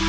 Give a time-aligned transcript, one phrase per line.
[0.00, 0.08] Тут,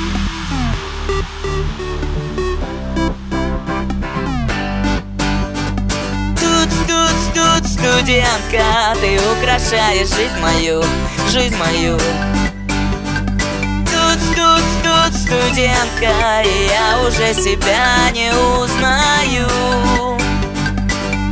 [7.67, 10.81] студентка, ты украшаешь жизнь мою,
[11.29, 11.97] жизнь мою.
[13.85, 19.49] Тут, тут, тут, студентка, и я уже себя не узнаю.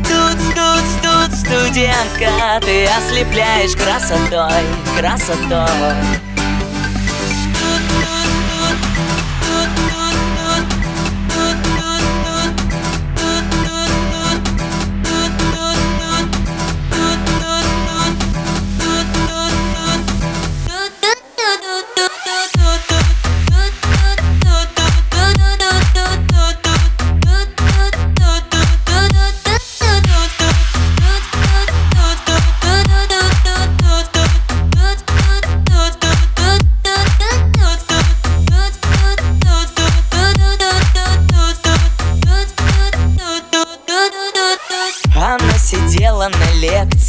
[0.03, 4.65] Тут, тут, тут, студентка, ты ослепляешь красотой,
[4.97, 6.28] красотой.
[8.81, 9.38] Thank you.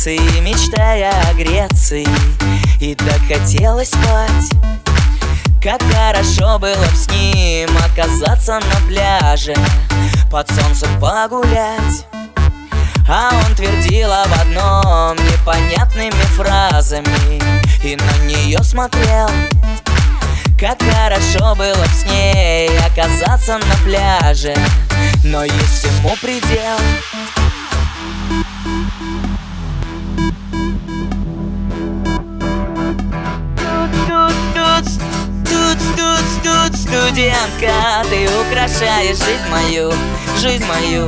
[0.05, 2.07] Лекции, мечтая о Греции.
[2.81, 4.51] И так хотела спать.
[5.63, 9.55] Как хорошо было б с ним оказаться на пляже
[10.31, 12.07] Под солнцем погулять.
[13.07, 17.43] А он твердил об одном непонятными фразами
[17.85, 19.29] И на нее смотрел.
[20.59, 24.57] Как хорошо было б с ней оказаться на пляже
[25.25, 26.79] Но есть всему предел
[36.43, 39.93] тут, студентка, ты украшаешь жизнь мою,
[40.39, 41.07] жизнь мою.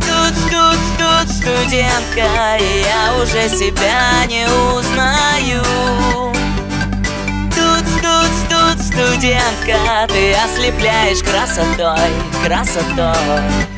[0.00, 5.62] Тут, тут, тут, студентка, и я уже себя не узнаю.
[7.54, 12.10] Тут, тут, тут, студентка, ты ослепляешь красотой,
[12.44, 13.75] красотой.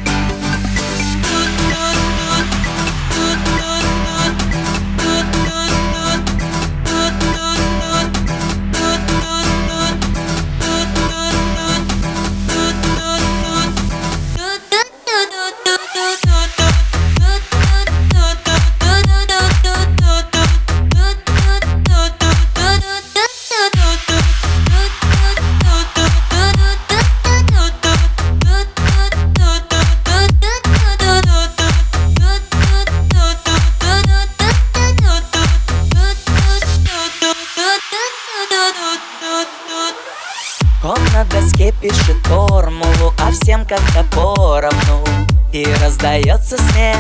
[41.48, 45.05] Доске пишет формулу, а всем как-то поровну.
[45.53, 46.97] И раздается смех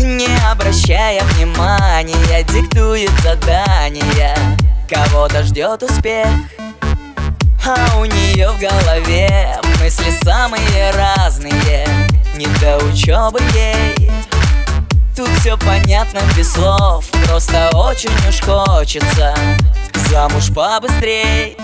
[0.00, 4.34] Не обращая внимания, диктует задания.
[4.88, 6.26] Кого-то ждет успех
[7.66, 11.86] А у нее в голове мысли самые разные.
[12.36, 14.10] Не до учебы ей
[15.14, 19.34] Тут все понятно без слов Просто очень уж хочется
[20.08, 21.56] Замуж побыстрей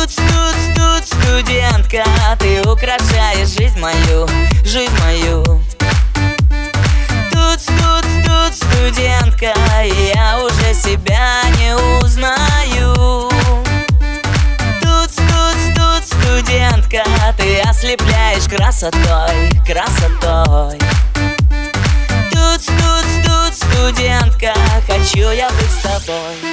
[0.00, 2.02] Тут, тут, тут, студентка
[2.38, 4.26] Ты украшаешь жизнь мою,
[4.64, 5.60] жизнь мою.
[7.30, 9.52] Тут, тут, тут, студентка
[9.84, 13.28] Я уже себя не узнаю.
[14.80, 17.04] Тут, тут, тут, студентка
[17.36, 20.78] Ты ослепляешь красотой, красотой.
[22.32, 24.54] Тут, тут, тут, студентка
[24.86, 26.49] Хочу я быть с тобой